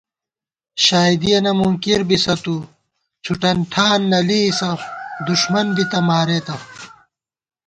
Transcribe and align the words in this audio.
شائیدِیَنہ 0.85 1.51
مُنکِر 1.57 2.01
بِسہ 2.07 2.35
تُوڅُھوٹن 2.43 3.57
ٹھان 3.71 4.01
نہ 4.11 4.19
لېئیسہ 4.27 4.69
دُݭمن 5.25 5.67
بِتہ 5.75 5.99
مارِمېت 6.07 6.47